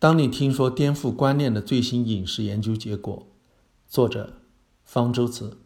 [0.00, 3.26] 当你听说颠覆观念的最新饮食研究结果，
[3.88, 4.34] 作者
[4.84, 5.58] 方舟子，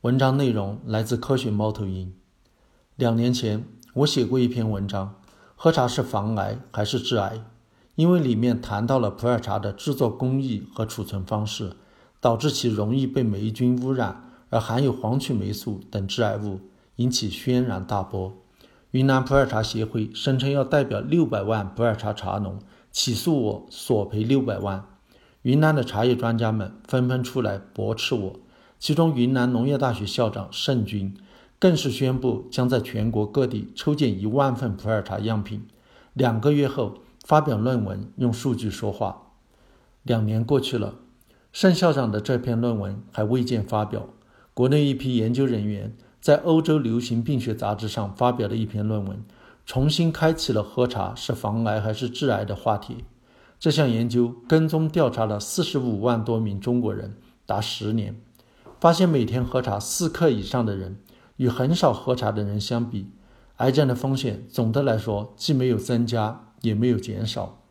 [0.00, 2.10] 文章内容来自科学猫头鹰。
[2.96, 5.14] 两年前，我写过一篇文章，
[5.56, 7.44] 喝茶是防癌还是致癌？
[7.96, 11.76] 因为里面谈到了普洱茶的制作工艺和储存方式，
[12.18, 16.60] 导致其容易被霉菌污染，而含有黄曲霉素等致癌物，
[16.96, 18.32] 引起轩然大波。
[18.92, 22.58] 云南普洱茶协会声称要代表六百万普洱茶茶农。
[22.90, 24.84] 起诉我索赔六百万，
[25.42, 28.40] 云南的茶叶专家们纷纷出来驳斥我，
[28.78, 31.16] 其中云南农业大学校长盛军
[31.58, 35.66] 更是宣布将在全国各地抽检一万份普洱茶样品，
[36.14, 39.32] 两个月后发表论文，用数据说话。
[40.02, 40.96] 两年过去了，
[41.52, 44.08] 盛校长的这篇论文还未见发表，
[44.54, 49.22] 国内一批研究人员在欧洲流行病学杂志上发表了一篇论文。
[49.70, 53.04] 重新开启了喝茶是防癌还是致癌的话题。
[53.60, 57.14] 这项研究跟踪调查了四十五万多名中国人，
[57.46, 58.20] 达十年，
[58.80, 60.96] 发现每天喝茶四克以上的人，
[61.36, 63.12] 与很少喝茶的人相比，
[63.58, 67.62] 癌症的风险总的来说既没有增加，也没有减少，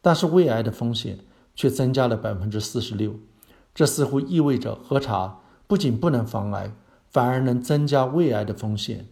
[0.00, 1.18] 但是胃癌的风险
[1.56, 3.16] 却增加了百分之四十六。
[3.74, 6.70] 这似乎意味着喝茶不仅不能防癌，
[7.10, 9.08] 反而能增加胃癌的风险。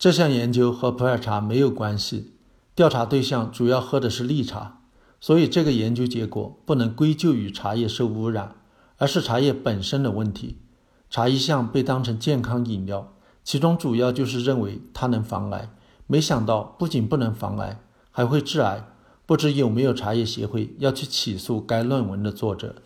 [0.00, 2.32] 这项研究和普洱茶没有关系，
[2.74, 4.80] 调查对象主要喝的是绿茶，
[5.20, 8.56] 所以这个研究结果不能归咎于茶叶受污染，
[8.96, 10.56] 而是茶叶本身的问题。
[11.10, 13.12] 茶一向被当成健康饮料，
[13.44, 15.68] 其中主要就是认为它能防癌，
[16.06, 17.78] 没想到不仅不能防癌，
[18.10, 18.86] 还会致癌。
[19.26, 22.76] 不知有没有茶叶协会要去起诉该论文的作者？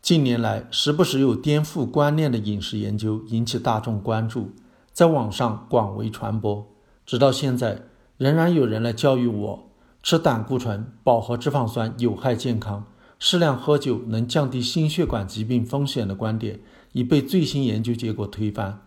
[0.00, 4.52] 近年来，时不时有颠覆观念的饮食研究引起大众关注。
[4.98, 6.66] 在网上广为传播，
[7.06, 7.82] 直到现在，
[8.16, 9.70] 仍然有人来教育我，
[10.02, 12.84] 吃胆固醇、饱和脂肪酸有害健康，
[13.16, 16.58] 适量喝酒能降低心血管疾病风险的观点，
[16.90, 18.80] 已被最新研究结果推翻。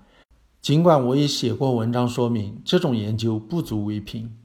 [0.61, 4.35] 尽管我也写过文章说明这种研究不足为凭，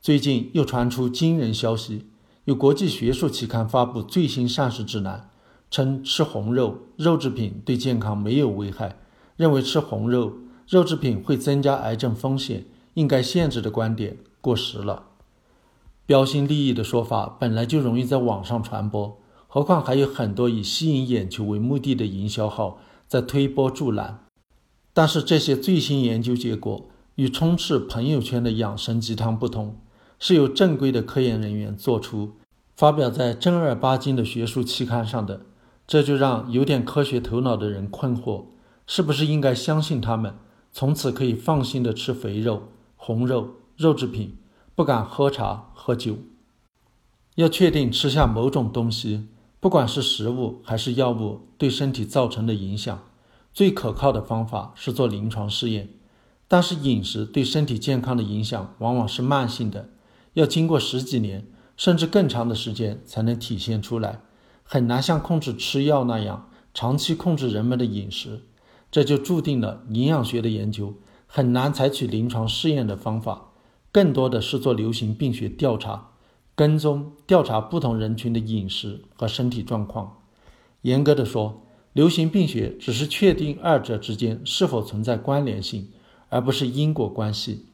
[0.00, 2.08] 最近又传出惊人消息，
[2.46, 5.30] 有国际学术期刊发布最新膳食指南，
[5.70, 8.96] 称吃红肉、肉制品对健康没有危害，
[9.36, 10.32] 认为吃红肉。
[10.68, 15.04] 肉制品会增加癌症风险，应该限制的观点过时了。
[16.04, 24.26] 标新立异的说法本来就容易在网上传播，何况还有很多以吸引眼球为目的的营销号在推波助澜。
[24.92, 29.76] 但是这些最新研究结果与充斥朋友圈的养生鸡汤不同，
[30.18, 32.32] 是由正规的科研人员做出，
[32.76, 35.40] 发表在正儿八经的学术期刊上的，
[35.86, 38.44] 这就让有点科学头脑的人困惑：
[38.86, 40.34] 是不是应该相信他们？
[40.72, 44.36] 从此可以放心的吃肥肉、红肉、肉制品，
[44.74, 46.18] 不敢喝茶喝酒。
[47.34, 49.28] 要确定吃下某种东西，
[49.60, 53.04] 不管是食物还是药物，对身体造成的影响，
[53.52, 55.88] 最可靠的方法是做临床试验。
[56.46, 59.90] 但是饮食对身体健康的影响往往是慢性的，
[60.34, 61.46] 要经过十几年
[61.76, 64.20] 甚至更长的时间才能体现出来，
[64.62, 68.42] 很难像控制吃药那样长期控制人们的饮食。
[68.90, 70.94] 这就注定了营养学的研究
[71.26, 73.50] 很难采取临床试验的方法，
[73.92, 76.12] 更多的是做流行病学调查，
[76.54, 80.16] 跟踪调查不同人群的饮食和身体状况。
[80.82, 81.62] 严格的说，
[81.92, 85.88] 流行病学只是确定二者之间是否存在关联性，
[86.30, 87.66] 而不是因果关系。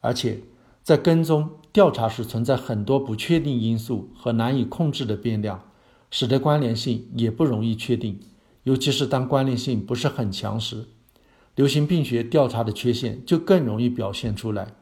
[0.00, 0.40] 而且，
[0.82, 5.64] 在跟踪调查时存在很多不确定因素和难以控制的变量，
[6.10, 8.20] 使得关联性也不容易确定。
[8.64, 10.86] 尤其是当关联性不是很强时，
[11.54, 14.74] 流行病学调查的缺陷就更容易表现出来。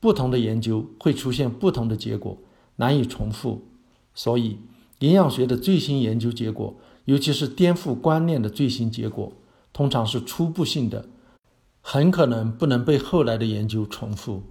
[0.00, 2.38] 不同的研究会出现不同的结果，
[2.76, 3.66] 难以重复。
[4.14, 4.58] 所以，
[5.00, 9.32] 营养学的最新研究结果，尤其是颠覆观念的最新结果，
[9.72, 11.08] 通常是初步性的，
[11.80, 14.42] 很可能不能被后来的研究重复。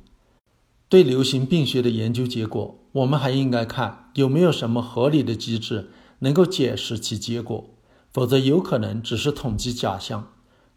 [0.89, 5.89] 对流行病学的研究结果，我们还应该看有没有什么合理的机制
[6.19, 7.69] 能够解释其结果。
[8.11, 10.27] 否则有可能只是统计假象。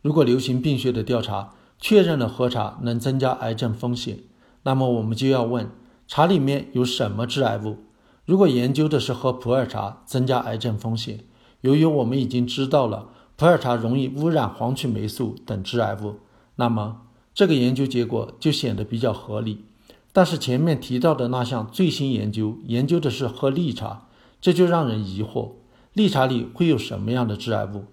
[0.03, 4.21] 如果流行病学的调查确认了喝茶能增加癌症风险，
[4.62, 5.71] 那么我们就要问：
[6.06, 7.79] 茶里面有什么致癌物？
[8.25, 11.21] 如果研究的是喝普洱茶增加癌症风险，
[11.62, 16.17] 由于我们已经知道了普洱茶容易污染黄曲霉素等致癌物，
[16.56, 17.03] 那么
[17.35, 19.65] 这个研究结果就显得比较合理。
[20.12, 24.09] 但是前面提到的那项最新研究研究的是喝绿茶，
[24.41, 25.53] 这就让人疑惑。
[25.92, 27.87] 绿茶里会有什么样的致癌物？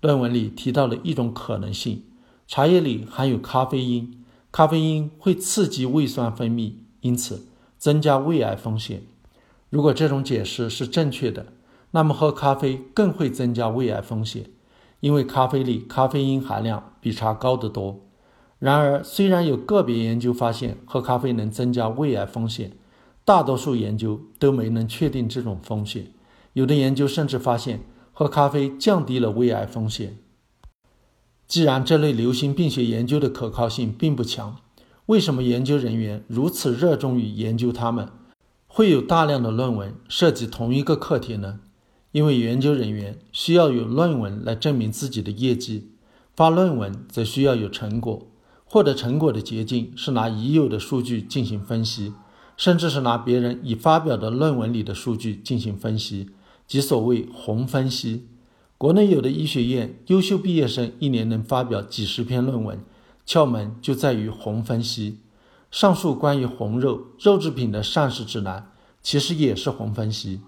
[0.00, 2.04] 论文里提到了一种可能性：
[2.46, 9.02] 茶叶里含有咖啡因，咖啡因会刺激胃酸分泌，因此增加胃癌风险。
[9.68, 11.46] 如果这种解释是正确的，
[11.90, 14.46] 那么喝咖啡更会增加胃癌风险，
[15.00, 18.00] 因为咖啡里咖啡因含量比茶高得多。
[18.60, 22.72] 然而，虽然有个别研究发现喝咖啡能增加胃癌风险，
[23.24, 26.12] 大多数研究都没能确定这种风险。
[26.52, 27.80] 有的研究甚至发现
[28.12, 30.18] 喝咖啡降低了胃癌风险。
[31.46, 34.56] 既然这类流行病学研究的可靠性并不强，
[35.06, 38.08] 为什么研究人员如此热衷于研究它们？
[38.68, 41.60] 会有大量的论文涉及同一个课题呢？
[42.12, 45.90] 因为研究人员需要有论文来证明自己的业绩，
[46.34, 48.28] 发论文则需要有成果。
[48.64, 52.12] 获得成果的捷径是拿已有的数据进行分析，
[52.56, 56.30] 甚至是拿别人已发表的论文里的数据进行分析，
[56.70, 58.28] 即所谓“红分析”。
[58.78, 62.78] 国内有的医学院优秀毕业生一年能发表几十篇论文，
[63.26, 65.18] 窍门就在于红分析。
[65.72, 68.70] 上述关于红肉肉制品的膳食指南，
[69.02, 70.42] 其实也是红分析。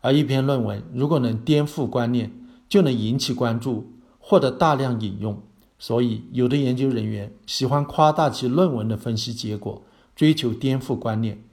[0.00, 2.32] 而一篇论文如果能颠覆观念，
[2.70, 5.42] 就能引起关注，获得大量引用。
[5.78, 9.82] 所以，有的研究人员喜欢夸大其论文的分析结果，
[10.14, 11.44] 追求颠覆观念。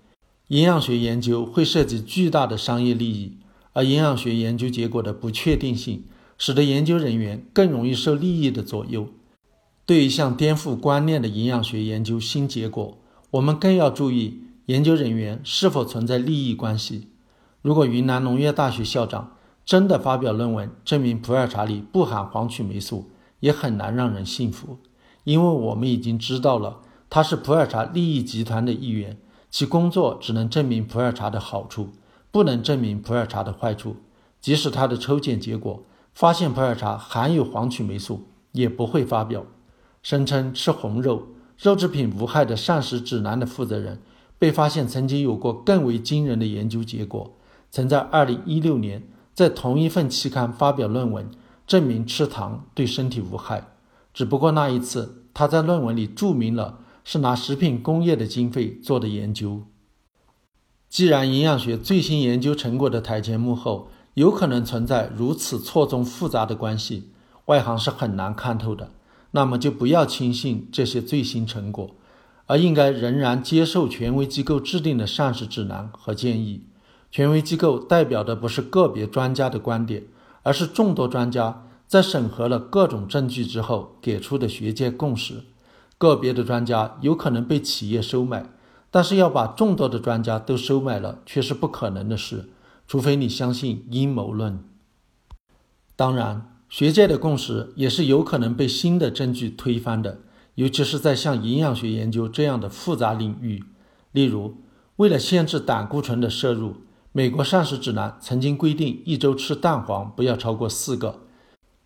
[0.47, 3.37] 营养学研究会涉及巨大的商业利益，
[3.73, 6.05] 而营养学研究结果的不确定性，
[6.37, 9.09] 使得研究人员更容易受利益的左右。
[9.85, 12.97] 对于一项颠覆观念的营养学研究新结果，
[13.31, 17.09] 我们更要注意研究人员是否存在利益关系。
[17.61, 19.35] 如果云南农业大学校长
[19.65, 23.09] 真的发表论文证明普洱茶里不含黄曲霉素，
[23.39, 24.77] 也很难让人信服，
[25.23, 29.17] 因为我们已经知道了他是普洱茶利益集团的一员，
[29.49, 31.89] 其工作只能证明普洱茶的好处，
[32.33, 33.97] 不能证明普洱茶的坏处。
[34.41, 35.83] 即使他的抽检结果
[36.15, 39.45] 发现普洱茶含有黄曲霉素，也不会发表。
[40.01, 41.27] 声称吃红肉、
[41.57, 44.01] 肉制品无害的膳食指南的负责人，
[44.39, 47.35] 被发现曾经有过更为惊人的研究结果，
[47.69, 49.03] 曾在2016年
[49.35, 51.30] 在同一份期刊发表论文。
[51.65, 53.69] 证明吃糖对身体无害，
[54.13, 59.62] 只不过那一次他在论文里注明了是拿食品工业的经费做的研究。
[60.94, 67.10] 既然营养学最新研究成果的台前幕后有可能存在如此错综复杂的关系，
[67.45, 68.92] 外行是很难看透的，
[69.31, 71.90] 那么就不要轻信这些最新成果，
[72.45, 76.62] 而应该仍然接受权威机构制定的膳食指南和建议。
[77.10, 80.04] 权威机构代表的不是个别专家的观点。
[80.44, 85.45] 而是众多专家在审核了各种证据之后给出的学界共识。
[85.98, 88.45] 个别的专家有可能被企业收买，
[88.94, 92.51] 但是要把众多的专家都收买了却是不可能的事，
[92.88, 94.63] 除非你相信阴谋论。
[95.95, 100.19] 当然，学界的共识也是有可能被新的证据推翻的，
[100.54, 103.63] 尤其是在像营养学研究这样的复杂领域。
[104.12, 104.57] 例如，
[104.98, 106.75] 为了限制胆固醇的摄入。
[107.16, 111.19] 美国膳食指南曾经规定一周吃蛋黄不要超过四个，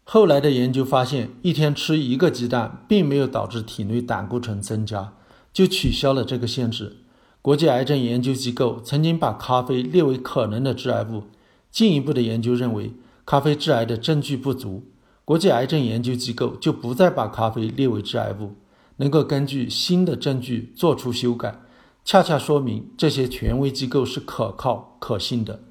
[0.06, 5.16] 后来的研究发现，一天吃一个鸡蛋并没有导致体内胆固醇增加，
[5.58, 6.98] 就取消了这个限制。
[7.42, 11.24] 国际癌症研究机构曾经把咖啡列为可能的致癌物，
[11.72, 12.94] 进一步的研究认为
[13.26, 14.84] 咖啡致癌的证据不足，
[15.26, 18.52] 国际癌症研究机构就不再把咖啡列为致癌物，
[18.98, 21.60] 能够根据新的证据做出修改。
[22.06, 25.62] 恰恰说明这些权威机构是可靠可信的，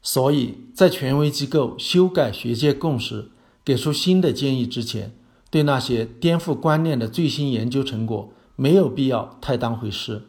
[0.00, 3.28] 所以在权威机构修改学界共识、
[3.62, 5.12] 给出新的建议之前，
[5.50, 10.22] 对那些颠覆观念的最新研究成果没有必要太当回事。